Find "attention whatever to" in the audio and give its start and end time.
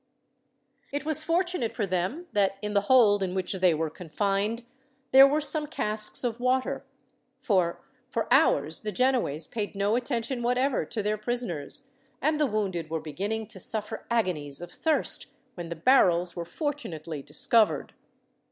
9.95-11.03